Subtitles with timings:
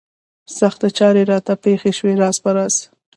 [0.57, 2.75] سختې چارې راته پېښې شوې راز په راز.